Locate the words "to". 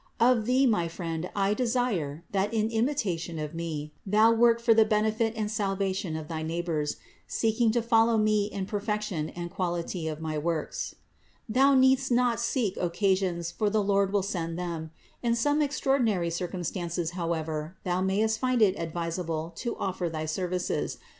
7.73-7.83, 19.57-19.77